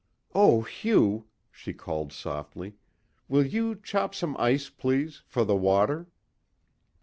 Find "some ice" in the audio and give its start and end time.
4.15-4.67